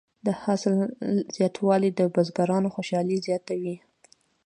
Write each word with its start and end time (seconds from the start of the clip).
د 0.25 0.27
حاصل 0.41 0.75
زیاتوالی 1.35 1.89
د 1.93 2.01
بزګرانو 2.15 2.73
خوشحالي 2.75 3.17
زیاته 3.25 3.53
وي. 3.61 3.75